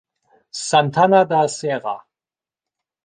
[0.69, 2.03] Santana da Serra